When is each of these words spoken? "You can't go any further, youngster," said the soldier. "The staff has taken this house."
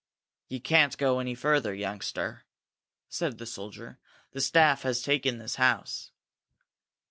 "You 0.47 0.59
can't 0.59 0.97
go 0.97 1.19
any 1.19 1.35
further, 1.35 1.75
youngster," 1.75 2.45
said 3.07 3.37
the 3.37 3.45
soldier. 3.45 3.99
"The 4.31 4.41
staff 4.41 4.81
has 4.81 5.03
taken 5.03 5.37
this 5.37 5.57
house." 5.57 6.09